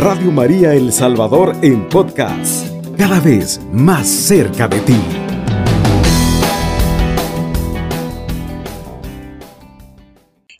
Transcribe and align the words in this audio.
Radio 0.00 0.32
María 0.32 0.72
El 0.72 0.94
Salvador 0.94 1.54
en 1.60 1.86
podcast, 1.90 2.66
cada 2.96 3.20
vez 3.20 3.60
más 3.70 4.08
cerca 4.08 4.66
de 4.66 4.80
ti. 4.80 4.96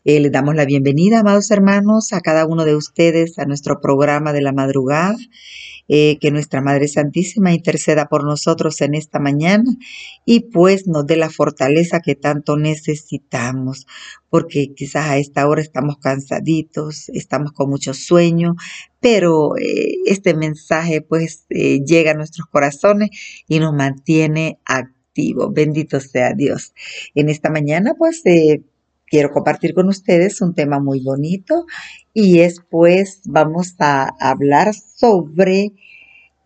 Eh, 0.05 0.21
les 0.21 0.31
damos 0.31 0.55
la 0.55 0.67
bienvenida, 0.67 1.21
amados 1.21 1.51
hermanos, 1.51 2.13
a 2.13 2.21
cada 2.21 2.45
uno 2.45 2.67
de 2.67 2.77
ustedes 2.77 3.39
a 3.39 3.47
nuestro 3.47 3.81
programa 3.81 4.35
de 4.35 4.43
la 4.43 4.53
madrugada. 4.53 5.17
Eh, 5.93 6.19
que 6.21 6.31
nuestra 6.31 6.61
Madre 6.61 6.87
Santísima 6.87 7.53
interceda 7.53 8.07
por 8.07 8.23
nosotros 8.23 8.81
en 8.81 8.95
esta 8.95 9.19
mañana 9.19 9.65
y 10.25 10.39
pues 10.51 10.87
nos 10.87 11.05
dé 11.05 11.17
la 11.17 11.31
fortaleza 11.31 11.99
que 11.99 12.15
tanto 12.15 12.57
necesitamos, 12.57 13.89
porque 14.29 14.73
quizás 14.73 15.07
a 15.07 15.19
esta 15.19 15.49
hora 15.49 15.61
estamos 15.61 15.97
cansaditos, 15.99 17.09
estamos 17.09 17.51
con 17.51 17.71
mucho 17.71 17.93
sueño, 17.93 18.55
pero 19.01 19.57
eh, 19.57 19.97
este 20.07 20.33
mensaje 20.35 21.03
pues 21.03 21.47
eh, 21.51 21.81
llega 21.85 22.13
a 22.13 22.15
nuestros 22.15 22.47
corazones 22.47 23.11
y 23.49 23.59
nos 23.59 23.75
mantiene 23.75 24.61
activos. 24.67 25.53
Bendito 25.53 25.99
sea 25.99 26.35
Dios. 26.35 26.73
En 27.17 27.29
esta 27.29 27.51
mañana 27.51 27.95
pues 27.99 28.23
quiero 29.11 29.31
compartir 29.31 29.75
con 29.75 29.89
ustedes 29.89 30.41
un 30.41 30.55
tema 30.55 30.79
muy 30.79 31.01
bonito 31.01 31.67
y 32.15 32.39
es 32.41 32.63
pues 32.71 33.21
vamos 33.25 33.75
a 33.81 34.09
hablar 34.21 34.73
sobre 34.73 35.73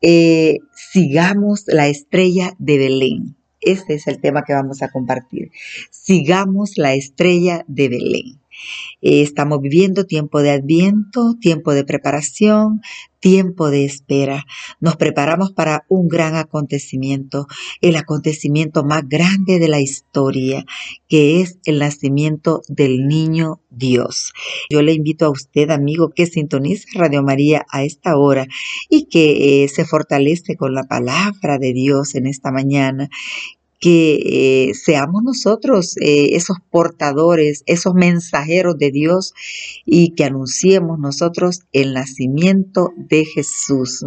eh, 0.01 0.59
sigamos 0.75 1.65
la 1.67 1.87
estrella 1.87 2.55
de 2.59 2.79
Belén. 2.79 3.37
Este 3.61 3.95
es 3.95 4.07
el 4.07 4.21
tema 4.21 4.43
que 4.45 4.53
vamos 4.53 4.83
a 4.83 4.91
compartir. 4.91 5.51
Sigamos 5.91 6.77
la 6.77 6.95
estrella 6.95 7.65
de 7.69 7.89
Belén. 7.89 8.44
Eh, 9.01 9.23
estamos 9.23 9.61
viviendo 9.61 10.05
tiempo 10.05 10.41
de 10.41 10.51
adviento, 10.51 11.35
tiempo 11.41 11.75
de 11.75 11.85
preparación, 11.85 12.81
tiempo 13.25 13.71
de 13.71 13.87
espera. 13.87 14.45
Nos 14.81 14.97
preparamos 14.97 15.53
para 15.53 15.87
un 15.89 16.09
gran 16.09 16.35
acontecimiento, 16.37 17.47
el 17.81 17.97
acontecimiento 17.97 18.85
más 18.85 19.09
grande 19.09 19.59
de 19.59 19.69
la 19.69 19.81
historia, 19.81 20.65
que 21.09 21.41
es 21.41 21.59
el 21.65 21.79
nacimiento 21.79 22.61
del 22.69 23.07
niño 23.07 23.63
Dios. 23.71 24.33
Yo 24.69 24.83
le 24.83 24.93
invito 24.93 25.25
a 25.25 25.31
usted, 25.31 25.71
amigo, 25.71 26.11
que 26.11 26.27
sintonice 26.27 26.87
Radio 26.95 27.23
María 27.23 27.65
a 27.71 27.83
esta 27.83 28.19
hora 28.19 28.47
y 28.91 29.07
que 29.07 29.65
eh, 29.65 29.69
se 29.69 29.87
fortalece 29.87 30.57
con 30.57 30.75
la 30.75 30.85
palabra 30.85 31.59
de 31.59 31.73
Dios 31.73 32.15
en 32.15 32.27
esta 32.27 32.53
mañana 32.53 33.09
que 33.81 34.69
eh, 34.69 34.75
seamos 34.75 35.23
nosotros 35.23 35.97
eh, 36.01 36.31
esos 36.37 36.59
portadores, 36.71 37.63
esos 37.67 37.95
mensajeros 37.95 38.79
de 38.79 38.91
Dios 38.91 39.35
y 39.85 40.11
que 40.15 40.25
anunciemos 40.25 40.99
nosotros 40.99 41.63
el 41.73 41.93
nacimiento 41.93 42.93
de 42.97 43.25
Jesús. 43.25 44.05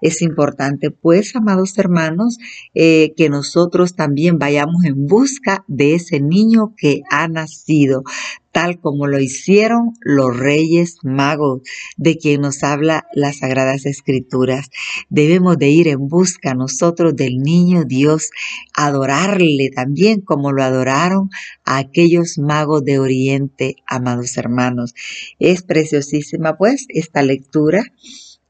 Es 0.00 0.22
importante, 0.22 0.90
pues, 0.90 1.36
amados 1.36 1.76
hermanos, 1.78 2.38
eh, 2.74 3.12
que 3.16 3.28
nosotros 3.28 3.94
también 3.94 4.38
vayamos 4.38 4.84
en 4.84 5.06
busca 5.06 5.64
de 5.66 5.94
ese 5.94 6.20
niño 6.20 6.74
que 6.76 7.02
ha 7.10 7.28
nacido 7.28 8.04
tal 8.52 8.80
como 8.80 9.06
lo 9.06 9.20
hicieron 9.20 9.92
los 10.00 10.36
reyes 10.36 10.98
magos, 11.02 11.62
de 11.96 12.18
quien 12.18 12.40
nos 12.40 12.62
habla 12.62 13.06
las 13.12 13.38
sagradas 13.38 13.86
escrituras. 13.86 14.70
Debemos 15.08 15.58
de 15.58 15.68
ir 15.68 15.88
en 15.88 16.08
busca 16.08 16.54
nosotros 16.54 17.14
del 17.14 17.38
niño 17.38 17.84
Dios, 17.84 18.30
adorarle 18.74 19.70
también 19.74 20.20
como 20.20 20.52
lo 20.52 20.62
adoraron 20.62 21.30
a 21.64 21.78
aquellos 21.78 22.38
magos 22.38 22.84
de 22.84 22.98
Oriente, 22.98 23.76
amados 23.86 24.36
hermanos. 24.36 24.94
Es 25.38 25.62
preciosísima 25.62 26.56
pues 26.56 26.86
esta 26.88 27.22
lectura 27.22 27.82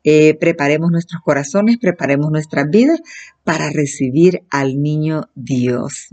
eh, 0.05 0.35
preparemos 0.35 0.91
nuestros 0.91 1.21
corazones, 1.23 1.79
preparemos 1.79 2.31
nuestras 2.31 2.70
vidas 2.70 3.01
para 3.45 3.70
recibir 3.70 4.42
al 4.51 4.81
niño 4.81 5.29
Dios. 5.35 6.09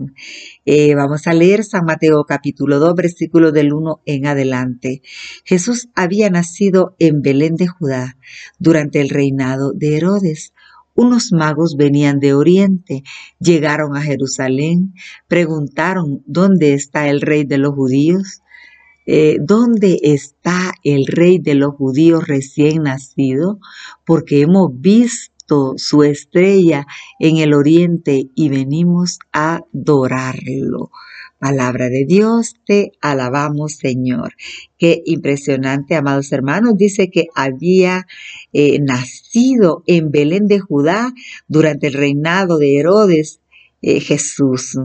Eh, 0.65 0.95
vamos 0.95 1.27
a 1.27 1.33
leer 1.33 1.63
San 1.63 1.85
Mateo 1.85 2.23
capítulo 2.23 2.79
2, 2.79 2.95
versículo 2.95 3.51
del 3.51 3.73
1 3.73 4.01
en 4.05 4.25
adelante. 4.25 5.01
Jesús 5.43 5.89
había 5.95 6.29
nacido 6.29 6.95
en 6.99 7.21
Belén 7.21 7.55
de 7.55 7.67
Judá 7.67 8.17
durante 8.57 9.01
el 9.01 9.09
reinado 9.09 9.71
de 9.73 9.97
Herodes. 9.97 10.53
Unos 10.95 11.31
magos 11.33 11.75
venían 11.77 12.19
de 12.19 12.33
Oriente, 12.33 13.03
llegaron 13.39 13.97
a 13.97 14.01
Jerusalén, 14.01 14.93
preguntaron, 15.27 16.23
¿dónde 16.25 16.73
está 16.73 17.09
el 17.09 17.19
rey 17.19 17.43
de 17.43 17.57
los 17.57 17.75
judíos? 17.75 18.41
Eh, 19.07 19.37
¿dónde 19.39 19.99
está 20.01 20.73
el 20.85 21.05
rey 21.07 21.39
de 21.39 21.55
los 21.55 21.75
judíos 21.75 22.25
recién 22.25 22.83
nacido? 22.83 23.59
Porque 24.05 24.39
hemos 24.41 24.71
visto 24.79 25.73
su 25.75 26.03
estrella 26.03 26.87
en 27.19 27.37
el 27.37 27.53
oriente 27.53 28.29
y 28.33 28.49
venimos 28.49 29.19
a 29.33 29.61
adorarlo. 29.73 30.91
Palabra 31.37 31.89
de 31.89 32.05
Dios, 32.05 32.55
te 32.65 32.93
alabamos 33.01 33.73
Señor. 33.73 34.33
Qué 34.77 35.03
impresionante, 35.05 35.95
amados 35.95 36.31
hermanos. 36.31 36.77
Dice 36.77 37.11
que 37.11 37.27
había 37.35 38.07
eh, 38.53 38.79
nacido 38.79 39.83
en 39.85 40.11
Belén 40.11 40.47
de 40.47 40.59
Judá 40.59 41.13
durante 41.47 41.87
el 41.87 41.93
reinado 41.93 42.57
de 42.57 42.77
Herodes 42.77 43.41
eh, 43.87 43.99
Jesús 43.99 44.79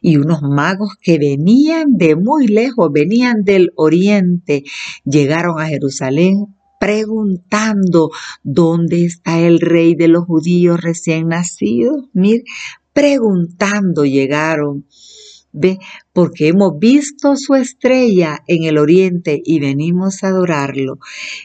y 0.00 0.16
unos 0.16 0.42
magos 0.42 0.96
que 1.00 1.18
venían 1.18 1.96
de 1.96 2.16
muy 2.16 2.48
lejos, 2.48 2.90
venían 2.92 3.44
del 3.44 3.70
oriente, 3.76 4.64
llegaron 5.04 5.60
a 5.60 5.68
Jerusalén 5.68 6.46
preguntando 6.80 8.10
dónde 8.42 9.04
está 9.04 9.38
el 9.38 9.60
rey 9.60 9.94
de 9.94 10.08
los 10.08 10.24
judíos 10.24 10.80
recién 10.80 11.28
nacido. 11.28 12.08
Mir, 12.12 12.42
preguntando 12.92 14.04
llegaron 14.04 14.84
Ve, 15.52 15.78
porque 16.12 16.48
hemos 16.48 16.78
visto 16.78 17.34
su 17.36 17.56
estrella 17.56 18.38
en 18.46 18.64
el 18.64 18.78
oriente 18.78 19.42
y 19.44 19.58
venimos 19.58 20.22
a 20.22 20.28
adorarlo. 20.28 20.98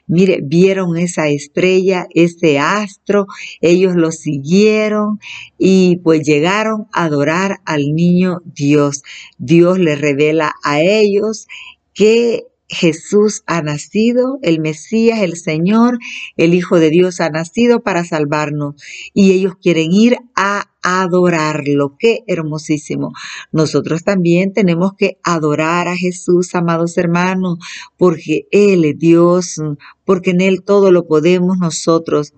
Mire, 0.06 0.42
vieron 0.44 0.96
esa 0.98 1.28
estrella, 1.28 2.08
ese 2.14 2.60
astro, 2.60 3.26
ellos 3.62 3.96
lo 3.96 4.12
siguieron 4.12 5.20
y 5.58 5.98
pues 6.04 6.22
llegaron 6.22 6.88
a 6.94 7.06
adorar 7.06 7.62
al 7.66 7.96
niño 7.96 8.42
Dios. 8.46 9.02
Dios 9.40 9.80
les 9.80 10.00
revela 10.00 10.54
a 10.64 10.82
ellos 10.82 11.48
que 11.94 12.44
Jesús 12.68 13.44
ha 13.46 13.62
nacido, 13.62 14.40
el 14.42 14.60
Mesías, 14.60 15.20
el 15.20 15.38
Señor, 15.38 16.00
el 16.36 16.54
Hijo 16.54 16.80
de 16.80 16.90
Dios 16.90 17.22
ha 17.22 17.30
nacido 17.30 17.82
para 17.84 18.04
salvarnos 18.04 18.76
y 19.14 19.32
ellos 19.34 19.54
quieren 19.62 19.92
ir 19.92 20.18
a 20.36 20.72
adorarlo. 20.86 21.96
Qué 21.98 22.24
hermosísimo. 22.28 23.12
Nosotros 23.52 24.04
también 24.04 24.54
tenemos 24.54 24.94
que 24.94 25.18
adorar 25.24 25.88
a 25.88 25.98
Jesús, 25.98 26.54
amados 26.54 26.98
hermanos, 26.98 27.58
porque 27.98 28.48
Él 28.52 28.86
es 28.86 29.00
Dios, 29.00 29.62
porque 30.06 30.32
en 30.32 30.42
Él 30.42 30.64
todo 30.64 30.92
lo 30.92 31.08
podemos 31.08 31.58
nosotros. 31.58 32.34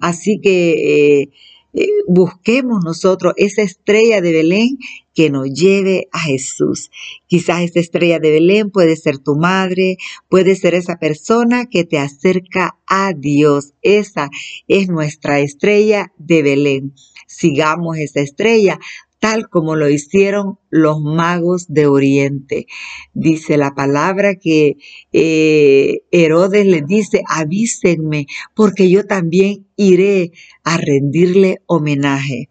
Así 0.00 0.40
que... 0.40 1.22
Eh, 1.22 1.30
eh, 1.78 1.90
busquemos 2.08 2.82
nosotros 2.82 3.34
esa 3.36 3.60
estrella 3.60 4.22
de 4.22 4.32
Belén 4.32 4.78
que 5.14 5.28
nos 5.28 5.52
lleve 5.52 6.08
a 6.10 6.20
Jesús. 6.20 6.90
Quizás 7.26 7.64
esa 7.64 7.80
estrella 7.80 8.18
de 8.18 8.30
Belén 8.30 8.70
puede 8.70 8.96
ser 8.96 9.18
tu 9.18 9.36
madre, 9.36 9.98
puede 10.30 10.56
ser 10.56 10.74
esa 10.74 10.96
persona 10.96 11.66
que 11.66 11.84
te 11.84 11.98
acerca 11.98 12.78
a 12.86 13.12
Dios. 13.12 13.74
Esa 13.82 14.30
es 14.68 14.88
nuestra 14.88 15.40
estrella 15.40 16.14
de 16.16 16.42
Belén. 16.42 16.94
Sigamos 17.26 17.98
esa 17.98 18.20
estrella 18.20 18.78
tal 19.18 19.48
como 19.48 19.76
lo 19.76 19.88
hicieron 19.88 20.58
los 20.70 21.00
magos 21.00 21.66
de 21.68 21.86
Oriente. 21.86 22.66
Dice 23.14 23.56
la 23.56 23.74
palabra 23.74 24.36
que 24.36 24.76
eh, 25.12 26.02
Herodes 26.10 26.66
le 26.66 26.82
dice, 26.82 27.22
avísenme, 27.26 28.26
porque 28.54 28.90
yo 28.90 29.06
también 29.06 29.66
iré 29.76 30.32
a 30.64 30.76
rendirle 30.76 31.62
homenaje. 31.66 32.50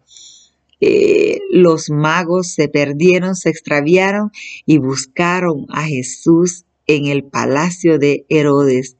Eh, 0.80 1.38
los 1.50 1.88
magos 1.88 2.48
se 2.48 2.68
perdieron, 2.68 3.34
se 3.34 3.48
extraviaron 3.48 4.30
y 4.66 4.78
buscaron 4.78 5.66
a 5.70 5.84
Jesús 5.84 6.66
en 6.86 7.06
el 7.06 7.24
palacio 7.24 7.98
de 7.98 8.26
Herodes. 8.28 8.96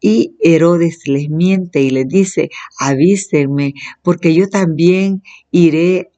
Y 0.00 0.36
Herodes 0.40 1.06
les 1.06 1.28
miente 1.28 1.82
y 1.82 1.90
les 1.90 2.08
dice, 2.08 2.50
avísenme, 2.78 3.74
porque 4.02 4.34
yo 4.34 4.48
también 4.48 5.22
iré 5.50 6.10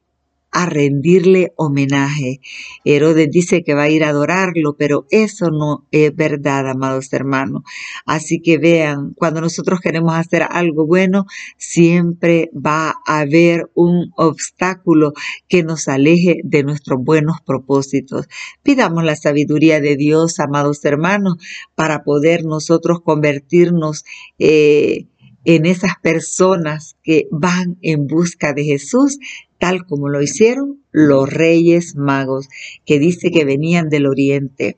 a 0.53 0.67
rendirle 0.67 1.51
homenaje. 1.57 2.39
Herodes 2.85 3.29
dice 3.31 3.63
que 3.63 3.73
va 3.73 3.83
a 3.83 3.89
ir 3.89 4.03
a 4.03 4.09
adorarlo, 4.09 4.75
pero 4.77 5.07
eso 5.09 5.49
no 5.49 5.87
es 5.91 6.15
verdad, 6.15 6.69
amados 6.69 7.11
hermanos. 7.11 7.63
Así 8.05 8.39
que 8.39 8.59
vean, 8.59 9.13
cuando 9.15 9.41
nosotros 9.41 9.79
queremos 9.81 10.13
hacer 10.15 10.43
algo 10.43 10.85
bueno, 10.85 11.25
siempre 11.57 12.51
va 12.53 12.95
a 13.05 13.19
haber 13.19 13.69
un 13.73 14.11
obstáculo 14.15 15.13
que 15.47 15.63
nos 15.63 15.87
aleje 15.87 16.37
de 16.43 16.63
nuestros 16.63 17.03
buenos 17.03 17.37
propósitos. 17.45 18.27
Pidamos 18.61 19.03
la 19.03 19.15
sabiduría 19.15 19.81
de 19.81 19.95
Dios, 19.95 20.39
amados 20.39 20.85
hermanos, 20.85 21.37
para 21.73 22.03
poder 22.03 22.45
nosotros 22.45 23.01
convertirnos 23.01 24.05
eh, 24.37 25.07
en 25.45 25.65
esas 25.65 25.93
personas 26.01 26.95
que 27.03 27.27
van 27.31 27.77
en 27.81 28.07
busca 28.07 28.53
de 28.53 28.63
Jesús, 28.63 29.17
tal 29.63 29.85
como 29.85 30.09
lo 30.09 30.21
hicieron 30.21 30.83
los 30.91 31.31
reyes 31.31 31.95
magos, 31.95 32.49
que 32.85 32.99
dice 32.99 33.31
que 33.31 33.45
venían 33.45 33.87
del 33.87 34.07
oriente. 34.07 34.75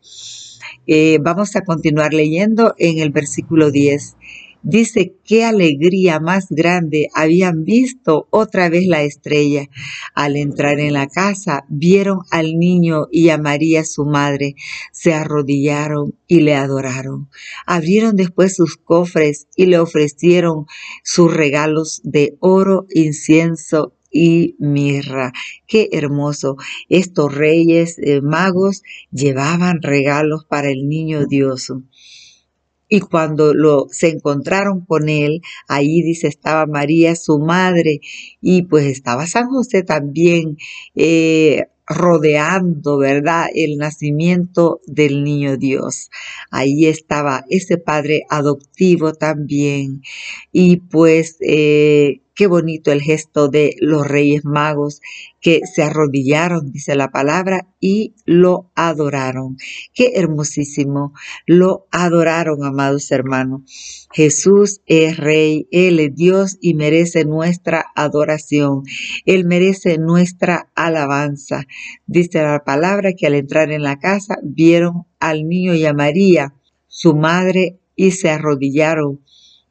Eh, 0.85 1.17
vamos 1.23 1.55
a 1.55 1.61
continuar 1.61 2.13
leyendo 2.13 2.75
en 2.77 2.99
el 2.99 3.09
versículo 3.09 3.71
10. 3.71 4.15
Dice, 4.61 5.15
qué 5.23 5.43
alegría 5.43 6.19
más 6.19 6.49
grande 6.51 7.07
habían 7.15 7.63
visto 7.63 8.27
otra 8.29 8.69
vez 8.69 8.85
la 8.85 9.01
estrella. 9.01 9.69
Al 10.13 10.35
entrar 10.35 10.79
en 10.79 10.93
la 10.93 11.07
casa, 11.07 11.65
vieron 11.67 12.19
al 12.29 12.59
niño 12.59 13.07
y 13.11 13.29
a 13.29 13.39
María 13.39 13.85
su 13.85 14.05
madre. 14.05 14.53
Se 14.91 15.15
arrodillaron 15.15 16.13
y 16.27 16.41
le 16.41 16.53
adoraron. 16.53 17.27
Abrieron 17.65 18.15
después 18.15 18.55
sus 18.55 18.77
cofres 18.77 19.47
y 19.55 19.65
le 19.65 19.79
ofrecieron 19.79 20.67
sus 21.03 21.33
regalos 21.33 22.01
de 22.03 22.37
oro, 22.39 22.85
incienso 22.91 23.94
y 24.15 24.55
mirra. 24.59 25.33
Qué 25.67 25.89
hermoso. 25.91 26.55
Estos 26.87 27.35
reyes 27.35 27.99
eh, 27.99 28.21
magos 28.21 28.81
llevaban 29.11 29.81
regalos 29.81 30.45
para 30.45 30.69
el 30.69 30.87
niño 30.87 31.25
Dios. 31.25 31.73
Y 32.87 33.01
cuando 33.01 33.53
lo, 33.53 33.87
se 33.91 34.07
encontraron 34.09 34.85
con 34.85 35.09
él, 35.09 35.41
ahí 35.67 36.01
dice 36.01 36.27
estaba 36.27 36.65
María, 36.65 37.15
su 37.17 37.39
madre, 37.39 37.99
y 38.39 38.61
pues 38.61 38.85
estaba 38.85 39.27
San 39.27 39.49
José 39.49 39.83
también 39.83 40.57
eh, 40.95 41.65
rodeando, 41.85 42.97
¿verdad? 42.97 43.47
El 43.53 43.77
nacimiento 43.77 44.79
del 44.87 45.25
niño 45.25 45.57
Dios. 45.57 46.09
Ahí 46.51 46.85
estaba 46.85 47.43
ese 47.49 47.77
padre 47.77 48.23
adoptivo 48.29 49.13
también. 49.13 50.01
Y 50.53 50.77
pues 50.77 51.37
eh, 51.41 52.21
Qué 52.35 52.47
bonito 52.47 52.91
el 52.91 53.01
gesto 53.01 53.47
de 53.47 53.77
los 53.79 54.05
reyes 54.05 54.43
magos 54.43 54.99
que 55.39 55.61
se 55.73 55.83
arrodillaron, 55.83 56.69
dice 56.73 56.93
la 56.95 57.09
palabra, 57.09 57.65
y 57.79 58.13
lo 58.25 58.71
adoraron. 58.75 59.55
Qué 59.93 60.11
hermosísimo. 60.15 61.13
Lo 61.45 61.87
adoraron, 61.91 62.65
amados 62.65 63.09
hermanos. 63.11 64.07
Jesús 64.11 64.81
es 64.85 65.15
rey, 65.15 65.69
Él 65.71 66.01
es 66.01 66.13
Dios 66.13 66.57
y 66.59 66.73
merece 66.73 67.23
nuestra 67.23 67.85
adoración. 67.95 68.83
Él 69.25 69.45
merece 69.45 69.97
nuestra 69.97 70.69
alabanza. 70.75 71.63
Dice 72.05 72.41
la 72.43 72.65
palabra 72.65 73.13
que 73.13 73.27
al 73.27 73.35
entrar 73.35 73.71
en 73.71 73.83
la 73.83 73.97
casa 73.97 74.39
vieron 74.43 75.05
al 75.21 75.47
niño 75.47 75.73
y 75.73 75.85
a 75.85 75.93
María, 75.93 76.53
su 76.87 77.15
madre, 77.15 77.79
y 77.95 78.11
se 78.11 78.29
arrodillaron 78.29 79.21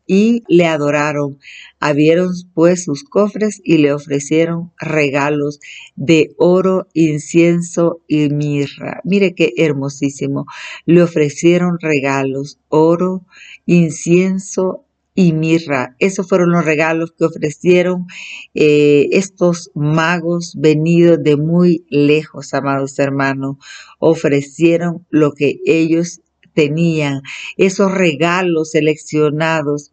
y 0.07 0.43
le 0.49 0.67
adoraron. 0.67 1.39
Abrieron 1.81 2.33
pues 2.55 2.85
sus 2.85 3.05
cofres 3.05 3.61
y 3.65 3.79
le 3.79 3.93
ofrecieron 3.93 4.73
regalos 4.79 5.61
de 5.97 6.35
oro, 6.39 6.89
incienso 6.95 8.01
y 8.09 8.29
mirra. 8.31 9.01
Mire 9.05 9.35
qué 9.35 9.53
hermosísimo. 9.57 10.47
Le 10.87 11.03
ofrecieron 11.03 11.79
regalos, 11.81 12.59
oro, 12.69 13.27
incienso 13.67 14.85
y 15.15 15.33
mirra. 15.33 15.95
Esos 15.99 16.29
fueron 16.29 16.51
los 16.51 16.65
regalos 16.65 17.13
que 17.13 17.25
ofrecieron 17.25 18.07
eh, 18.55 19.09
estos 19.13 19.71
magos 19.75 20.55
venidos 20.59 21.23
de 21.23 21.37
muy 21.37 21.87
lejos, 21.89 22.53
amados 22.53 22.99
hermanos. 22.99 23.57
Ofrecieron 23.99 25.07
lo 25.11 25.33
que 25.33 25.61
ellos 25.67 26.21
tenían, 26.55 27.23
esos 27.57 27.93
regalos 27.93 28.71
seleccionados 28.71 29.91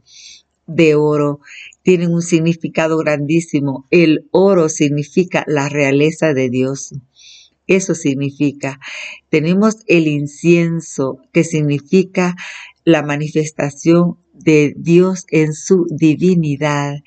de 0.68 0.96
oro 0.96 1.40
tienen 1.84 2.14
un 2.14 2.22
significado 2.22 2.98
grandísimo. 2.98 3.86
El 3.90 4.28
oro 4.32 4.70
significa 4.70 5.44
la 5.48 5.70
realeza 5.70 6.34
de 6.34 6.50
Dios. 6.50 6.94
Eso 7.68 7.96
significa. 7.96 8.80
Tenemos 9.30 9.78
el 9.88 10.08
incienso, 10.08 11.22
que 11.32 11.44
significa 11.44 12.36
la 12.84 13.04
manifestación 13.04 14.18
de 14.34 14.74
Dios 14.78 15.26
en 15.30 15.54
su 15.54 15.86
divinidad. 15.90 16.98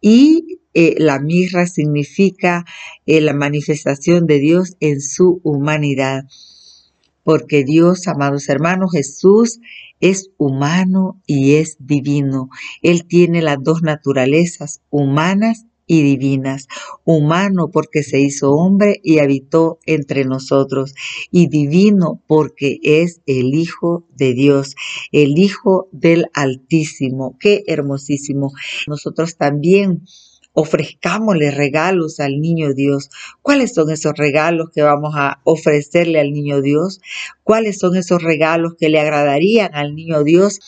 Y 0.00 0.60
eh, 0.74 0.94
la 0.98 1.18
mirra 1.18 1.66
significa 1.66 2.64
eh, 3.06 3.20
la 3.20 3.32
manifestación 3.32 4.26
de 4.26 4.38
Dios 4.38 4.76
en 4.80 5.00
su 5.00 5.40
humanidad 5.42 6.24
porque 7.26 7.64
Dios, 7.64 8.06
amados 8.06 8.48
hermanos, 8.48 8.92
Jesús 8.92 9.58
es 9.98 10.30
humano 10.36 11.20
y 11.26 11.54
es 11.54 11.76
divino. 11.80 12.50
Él 12.82 13.04
tiene 13.08 13.42
las 13.42 13.56
dos 13.60 13.82
naturalezas, 13.82 14.80
humanas 14.90 15.66
y 15.88 16.04
divinas. 16.04 16.68
Humano 17.04 17.72
porque 17.72 18.04
se 18.04 18.20
hizo 18.20 18.52
hombre 18.52 19.00
y 19.02 19.18
habitó 19.18 19.80
entre 19.86 20.24
nosotros. 20.24 20.94
Y 21.32 21.48
divino 21.48 22.22
porque 22.28 22.78
es 22.84 23.22
el 23.26 23.54
Hijo 23.54 24.06
de 24.14 24.32
Dios, 24.32 24.76
el 25.10 25.36
Hijo 25.36 25.88
del 25.90 26.26
Altísimo. 26.32 27.36
Qué 27.40 27.64
hermosísimo. 27.66 28.52
Nosotros 28.86 29.36
también 29.36 30.04
ofrezcámosle 30.56 31.50
regalos 31.50 32.18
al 32.18 32.40
niño 32.40 32.72
Dios. 32.72 33.10
¿Cuáles 33.42 33.74
son 33.74 33.90
esos 33.90 34.14
regalos 34.16 34.70
que 34.74 34.80
vamos 34.82 35.14
a 35.14 35.40
ofrecerle 35.44 36.18
al 36.18 36.32
niño 36.32 36.62
Dios? 36.62 37.00
¿Cuáles 37.44 37.78
son 37.78 37.94
esos 37.94 38.22
regalos 38.22 38.74
que 38.78 38.88
le 38.88 38.98
agradarían 38.98 39.74
al 39.74 39.94
niño 39.94 40.24
Dios? 40.24 40.60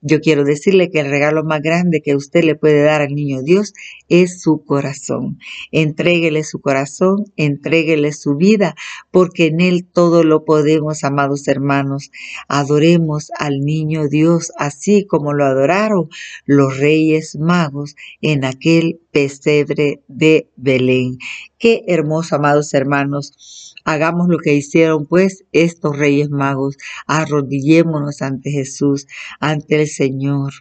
Yo 0.00 0.20
quiero 0.20 0.44
decirle 0.44 0.90
que 0.90 1.00
el 1.00 1.10
regalo 1.10 1.44
más 1.44 1.62
grande 1.62 2.02
que 2.02 2.14
usted 2.14 2.44
le 2.44 2.54
puede 2.54 2.82
dar 2.82 3.00
al 3.00 3.14
niño 3.14 3.42
Dios 3.42 3.72
es 4.08 4.40
su 4.42 4.64
corazón. 4.64 5.38
Entréguele 5.72 6.44
su 6.44 6.60
corazón, 6.60 7.24
entréguele 7.36 8.12
su 8.12 8.36
vida, 8.36 8.74
porque 9.10 9.46
en 9.46 9.60
él 9.60 9.86
todo 9.90 10.24
lo 10.24 10.44
podemos, 10.44 11.04
amados 11.04 11.48
hermanos. 11.48 12.10
Adoremos 12.48 13.30
al 13.38 13.60
niño 13.60 14.08
Dios 14.08 14.52
así 14.58 15.06
como 15.06 15.32
lo 15.32 15.44
adoraron 15.44 16.08
los 16.44 16.78
reyes 16.78 17.36
magos 17.36 17.96
en 18.20 18.44
aquel 18.44 19.00
pesebre 19.12 20.02
de 20.08 20.48
Belén. 20.56 21.18
Qué 21.64 21.82
hermoso, 21.86 22.36
amados 22.36 22.74
hermanos. 22.74 23.74
Hagamos 23.86 24.28
lo 24.28 24.36
que 24.36 24.52
hicieron 24.52 25.06
pues 25.06 25.46
estos 25.52 25.96
reyes 25.96 26.28
magos. 26.28 26.76
Arrodillémonos 27.06 28.20
ante 28.20 28.50
Jesús, 28.50 29.06
ante 29.40 29.80
el 29.80 29.88
Señor 29.88 30.52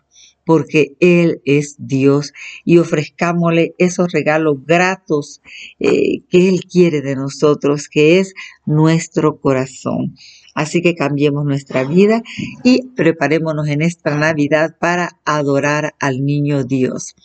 porque 0.46 0.96
Él 1.02 1.42
es 1.46 1.76
Dios 1.78 2.32
y 2.64 2.78
ofrezcámosle 2.78 3.76
esos 3.78 4.12
regalos 4.12 4.66
gratos 4.66 5.42
eh, 5.80 6.22
que 6.30 6.50
Él 6.50 6.62
quiere 6.70 7.02
de 7.02 7.16
nosotros, 7.16 7.90
que 7.90 8.20
es 8.20 8.34
nuestro 8.66 9.40
corazón. 9.40 10.16
Así 10.54 10.82
que 10.82 10.96
cambiemos 10.96 11.46
nuestra 11.46 11.84
vida 11.84 12.22
y 12.64 12.88
preparémonos 12.96 13.68
en 13.68 13.82
esta 13.82 14.16
Navidad 14.16 14.76
para 14.80 15.20
adorar 15.26 15.96
al 16.00 16.24
niño 16.24 16.64
Dios. 16.64 17.16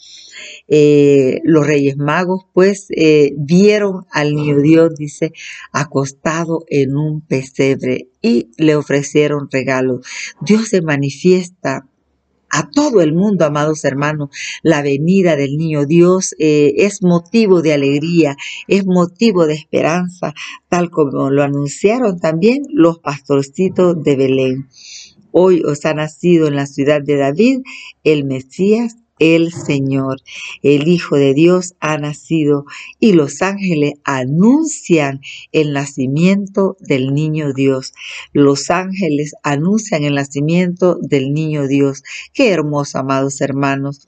Eh, 0.68 1.40
los 1.44 1.66
reyes 1.66 1.97
magos 1.97 2.47
pues 2.52 2.87
eh, 2.90 3.32
vieron 3.37 4.06
al 4.11 4.35
niño 4.35 4.61
Dios, 4.61 4.94
dice, 4.94 5.32
acostado 5.73 6.64
en 6.68 6.97
un 6.97 7.20
pesebre 7.20 8.08
y 8.23 8.50
le 8.56 8.76
ofrecieron 8.76 9.49
regalos. 9.50 10.06
Dios 10.40 10.68
se 10.68 10.80
manifiesta 10.80 11.87
a 12.50 12.71
todo 12.71 13.00
el 13.00 13.12
mundo, 13.12 13.45
amados 13.45 13.85
hermanos. 13.85 14.31
La 14.62 14.83
venida 14.83 15.37
del 15.37 15.57
niño 15.57 15.87
Dios 15.87 16.35
eh, 16.38 16.75
es 16.78 17.02
motivo 17.02 17.62
de 17.62 17.75
alegría, 17.75 18.37
es 18.67 18.87
motivo 18.87 19.47
de 19.47 19.55
esperanza, 19.55 20.35
tal 20.69 20.90
como 20.90 21.31
lo 21.31 21.43
anunciaron 21.43 22.19
también 22.19 22.62
los 22.73 22.99
pastorcitos 22.99 24.02
de 24.02 24.17
Belén. 24.17 24.69
Hoy 25.31 25.62
os 25.64 25.85
ha 25.85 25.95
nacido 25.95 26.49
en 26.49 26.57
la 26.57 26.67
ciudad 26.67 27.02
de 27.02 27.17
David 27.17 27.61
el 28.02 28.25
Mesías 28.25 28.97
el 29.19 29.53
Señor, 29.53 30.21
el 30.63 30.89
Hijo 30.89 31.17
de 31.17 31.35
Dios, 31.35 31.75
ha 31.81 31.99
nacido 31.99 32.65
y 32.99 33.13
los 33.13 33.43
ángeles 33.43 33.95
anuncian 34.05 35.21
el 35.53 35.73
nacimiento 35.73 36.77
del 36.81 37.15
niño 37.15 37.53
Dios. 37.53 37.93
Los 38.33 38.71
ángeles 38.71 39.35
anuncian 39.43 40.05
el 40.05 40.15
nacimiento 40.15 40.99
del 41.01 41.33
niño 41.33 41.67
Dios. 41.67 42.03
Qué 42.33 42.51
hermoso, 42.51 42.99
amados 42.99 43.41
hermanos. 43.41 44.07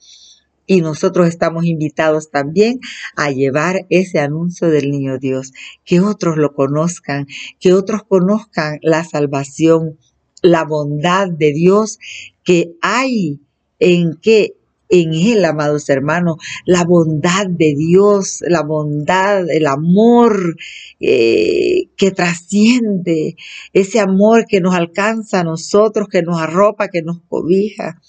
Y 0.66 0.82
nosotros 0.82 1.26
estamos 1.26 1.64
invitados 1.64 2.30
también 2.30 2.78
a 3.16 3.32
llevar 3.32 3.86
ese 3.90 4.20
anuncio 4.20 4.68
del 4.68 4.92
niño 4.92 5.18
Dios, 5.18 5.52
que 5.84 6.00
otros 6.00 6.36
lo 6.36 6.54
conozcan, 6.54 7.26
que 7.58 7.72
otros 7.72 8.04
conozcan 8.04 8.78
la 8.82 9.02
salvación, 9.02 9.98
la 10.42 10.64
bondad 10.64 11.28
de 11.28 11.52
Dios 11.52 11.98
que 12.44 12.72
hay 12.80 13.40
en 13.80 14.16
que 14.16 14.54
en 14.90 15.14
Él, 15.14 15.44
amados 15.44 15.88
hermanos, 15.88 16.36
la 16.66 16.84
bondad 16.84 17.46
de 17.46 17.74
Dios, 17.76 18.40
la 18.46 18.62
bondad, 18.62 19.48
el 19.48 19.66
amor 19.66 20.56
eh, 20.98 21.88
que 21.96 22.10
trasciende, 22.10 23.36
ese 23.72 24.00
amor 24.00 24.44
que 24.46 24.60
nos 24.60 24.74
alcanza 24.74 25.40
a 25.40 25.44
nosotros, 25.44 26.08
que 26.08 26.22
nos 26.22 26.40
arropa, 26.40 26.88
que 26.88 27.02
nos 27.02 27.20
cobija. 27.28 28.00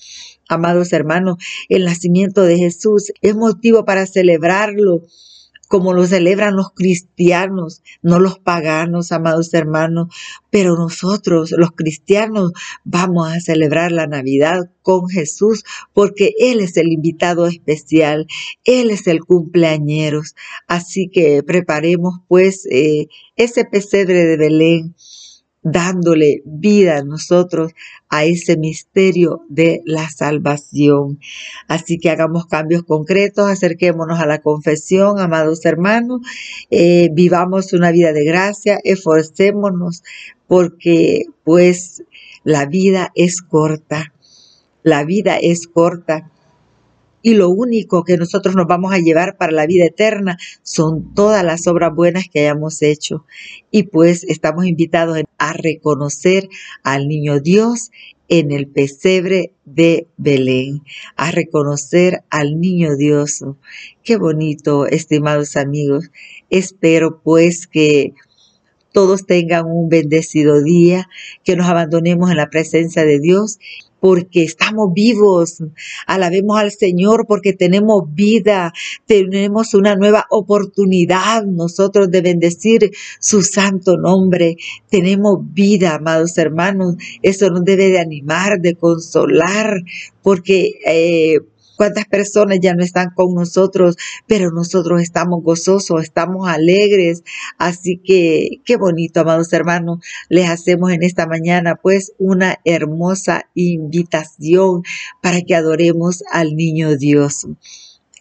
Amados 0.50 0.92
hermanos, 0.92 1.38
el 1.70 1.86
nacimiento 1.86 2.42
de 2.42 2.58
Jesús 2.58 3.14
es 3.22 3.36
motivo 3.36 3.86
para 3.86 4.06
celebrarlo 4.06 5.04
como 5.72 5.94
lo 5.94 6.06
celebran 6.06 6.58
los 6.58 6.72
cristianos, 6.74 7.82
no 8.02 8.20
los 8.20 8.38
paganos, 8.40 9.14
amados 9.14 9.54
hermanos, 9.54 10.14
pero 10.50 10.76
nosotros, 10.76 11.52
los 11.52 11.72
cristianos, 11.72 12.52
vamos 12.84 13.32
a 13.32 13.40
celebrar 13.40 13.94
la 13.94 14.06
Navidad 14.06 14.70
con 14.82 15.08
Jesús 15.08 15.64
porque 15.94 16.34
Él 16.40 16.60
es 16.60 16.76
el 16.76 16.92
invitado 16.92 17.48
especial, 17.48 18.28
Él 18.66 18.92
es 18.92 19.08
el 19.08 19.22
cumpleañeros. 19.22 20.36
Así 20.68 21.08
que 21.08 21.42
preparemos 21.42 22.20
pues 22.28 22.68
eh, 22.70 23.08
ese 23.38 23.64
pesebre 23.64 24.26
de 24.26 24.36
Belén 24.36 24.96
dándole 25.64 26.42
vida 26.46 26.98
a 26.98 27.04
nosotros 27.04 27.74
a 28.10 28.26
ese 28.26 28.58
misterio 28.58 29.44
de 29.48 29.82
la 29.86 30.10
salvación. 30.10 31.20
Así 31.68 31.98
que 31.98 32.10
hagamos 32.10 32.46
cambios 32.48 32.84
concretos, 32.84 33.50
acerquémonos 33.50 34.20
a 34.20 34.26
la 34.26 34.42
confesión, 34.42 35.20
amados 35.20 35.66
hermanos, 35.66 36.22
eh, 36.72 37.10
vivamos 37.14 37.74
una 37.74 37.92
vida 37.92 38.12
de 38.12 38.26
gracia, 38.26 38.80
esforcémonos 38.84 40.04
porque 40.48 41.26
pues 41.44 42.04
la 42.44 42.66
vida 42.66 43.12
es 43.16 43.42
corta, 43.42 44.14
la 44.84 45.06
vida 45.06 45.38
es 45.38 45.68
corta 45.68 46.32
y 47.22 47.34
lo 47.36 47.50
único 47.50 48.04
que 48.04 48.18
nosotros 48.18 48.56
nos 48.56 48.68
vamos 48.68 48.94
a 48.94 49.00
llevar 49.00 49.38
para 49.38 49.52
la 49.52 49.68
vida 49.68 49.86
eterna 49.86 50.38
son 50.64 51.14
todas 51.14 51.44
las 51.44 51.68
obras 51.68 51.94
buenas 51.94 52.26
que 52.32 52.42
hayamos 52.42 52.82
hecho. 52.82 53.26
Y 53.70 53.84
pues 53.84 54.24
estamos 54.24 54.66
invitados 54.66 55.22
a 55.38 55.54
reconocer 55.54 56.50
al 56.84 57.08
niño 57.08 57.40
Dios 57.40 57.92
en 58.28 58.52
el 58.52 58.68
pesebre 58.68 59.54
de 59.66 60.08
Belén, 60.18 60.84
a 61.18 61.32
reconocer 61.32 62.24
al 62.30 62.60
niño 62.60 62.96
Dios. 62.96 63.44
Qué 64.04 64.16
bonito, 64.16 64.88
estimados 64.88 65.58
amigos. 65.58 66.12
Espero 66.50 67.22
pues 67.22 67.68
que 67.68 68.14
todos 68.94 69.26
tengan 69.26 69.66
un 69.66 69.90
bendecido 69.90 70.62
día, 70.64 71.10
que 71.44 71.56
nos 71.56 71.68
abandonemos 71.68 72.32
en 72.32 72.38
la 72.38 72.50
presencia 72.50 73.06
de 73.06 73.20
Dios 73.20 73.60
porque 74.02 74.44
estamos 74.44 74.92
vivos. 74.94 75.64
Alabemos 76.08 76.60
al 76.60 76.72
Señor 76.72 77.26
porque 77.28 77.54
tenemos 77.54 78.04
vida, 78.14 78.74
tenemos 79.06 79.76
una 79.76 79.96
nueva 79.96 80.26
oportunidad 80.32 81.46
nosotros 81.46 82.10
de 82.10 82.22
bendecir 82.22 82.92
su 83.20 83.44
santo 83.44 83.98
nombre. 83.98 84.58
Tenemos 84.90 85.40
vida, 85.54 85.96
amados 85.96 86.38
hermanos. 86.40 86.96
Eso 87.22 87.50
nos 87.52 87.64
debe 87.64 87.90
de 87.90 88.00
animar, 88.00 88.60
de 88.60 88.74
consolar, 88.74 89.84
porque 90.24 90.72
eh, 90.86 91.40
cuántas 91.82 92.06
personas 92.06 92.60
ya 92.62 92.76
no 92.76 92.84
están 92.84 93.10
con 93.16 93.34
nosotros, 93.34 93.96
pero 94.28 94.52
nosotros 94.52 95.02
estamos 95.02 95.42
gozosos, 95.42 96.04
estamos 96.04 96.48
alegres. 96.48 97.24
Así 97.58 98.00
que 98.06 98.62
qué 98.66 98.78
bonito, 98.78 99.22
amados 99.22 99.52
hermanos, 99.52 99.98
les 100.30 100.48
hacemos 100.48 100.92
en 100.92 101.02
esta 101.02 101.26
mañana 101.26 101.80
pues 101.82 102.14
una 102.20 102.60
hermosa 102.66 103.50
invitación 103.56 104.84
para 105.24 105.42
que 105.42 105.56
adoremos 105.56 106.24
al 106.32 106.56
niño 106.56 106.98
Dios 106.98 107.48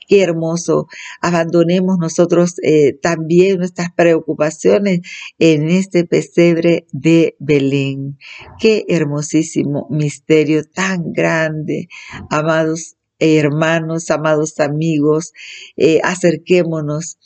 qué 0.09 0.23
hermoso. 0.23 0.89
Abandonemos 1.21 1.99
nosotros 1.99 2.57
eh, 2.65 2.95
también 2.95 3.59
nuestras 3.59 3.93
preocupaciones 3.95 5.03
en 5.39 5.69
este 5.69 6.05
pesebre 6.05 6.87
de 6.91 7.37
Belén. 7.39 8.19
Qué 8.59 8.87
hermosísimo 8.89 9.87
misterio 9.89 10.65
tan 10.65 11.13
grande, 11.13 11.89
amados 12.29 12.97
hermanos, 13.21 14.11
amados 14.11 14.59
amigos, 14.61 15.33
eh, 15.77 16.01
acerquémonos 16.03 17.19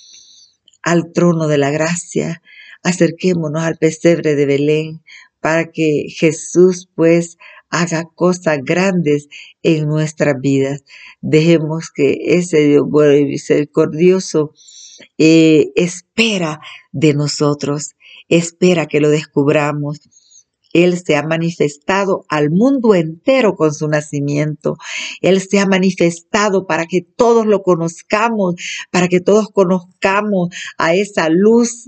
al 0.82 1.12
trono 1.12 1.48
de 1.48 1.58
la 1.58 1.70
gracia, 1.70 2.42
acerquémonos 2.82 3.62
al 3.62 3.76
pesebre 3.76 4.34
de 4.34 4.46
Belén 4.46 5.02
para 5.40 5.70
que 5.70 6.06
Jesús 6.08 6.88
pues 6.94 7.38
haga 7.70 8.04
cosas 8.14 8.58
grandes 8.62 9.28
en 9.62 9.88
nuestras 9.88 10.40
vidas. 10.40 10.84
Dejemos 11.20 11.90
que 11.90 12.16
ese 12.38 12.58
Dios 12.66 12.84
bueno 12.88 13.14
y 13.14 13.24
misericordioso 13.24 14.52
eh, 15.18 15.72
espera 15.74 16.60
de 16.92 17.14
nosotros, 17.14 17.94
espera 18.28 18.86
que 18.86 19.00
lo 19.00 19.10
descubramos 19.10 20.00
él 20.74 20.98
se 20.98 21.16
ha 21.16 21.22
manifestado 21.22 22.26
al 22.28 22.50
mundo 22.50 22.94
entero 22.94 23.54
con 23.54 23.72
su 23.72 23.88
nacimiento. 23.88 24.76
Él 25.22 25.40
se 25.40 25.60
ha 25.60 25.66
manifestado 25.66 26.66
para 26.66 26.86
que 26.86 27.00
todos 27.00 27.46
lo 27.46 27.62
conozcamos, 27.62 28.56
para 28.90 29.08
que 29.08 29.20
todos 29.20 29.48
conozcamos 29.50 30.48
a 30.76 30.94
esa 30.94 31.28
luz, 31.30 31.86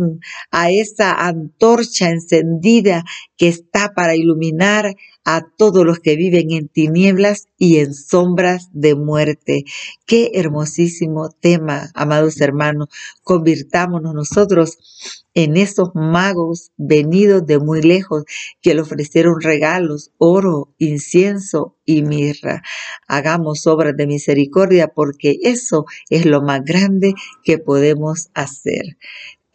a 0.52 0.70
esa 0.70 1.12
antorcha 1.12 2.10
encendida 2.10 3.04
que 3.36 3.48
está 3.48 3.92
para 3.94 4.16
iluminar 4.16 4.94
a 5.24 5.44
todos 5.56 5.84
los 5.84 5.98
que 5.98 6.16
viven 6.16 6.52
en 6.52 6.68
tinieblas 6.68 7.48
y 7.58 7.78
en 7.78 7.94
sombras 7.94 8.68
de 8.72 8.94
muerte. 8.94 9.64
Qué 10.06 10.30
hermosísimo 10.34 11.30
tema, 11.30 11.90
amados 11.94 12.40
hermanos. 12.40 12.88
Convirtámonos 13.22 14.14
nosotros 14.14 14.78
en 15.34 15.56
esos 15.56 15.90
magos 15.94 16.70
venidos 16.76 17.44
de 17.44 17.58
muy 17.58 17.82
lejos 17.82 18.24
que 18.62 18.74
le 18.74 18.80
ofrecieron 18.80 19.40
regalos, 19.40 20.12
oro, 20.16 20.72
incienso 20.78 21.76
y 21.84 22.02
mirra. 22.02 22.62
Hagamos 23.06 23.66
obras 23.66 23.96
de 23.96 24.06
misericordia 24.06 24.88
porque 24.88 25.38
eso 25.42 25.84
es 26.08 26.24
lo 26.24 26.40
más 26.40 26.62
grande 26.64 27.14
que 27.44 27.58
podemos 27.58 28.30
hacer. 28.32 28.96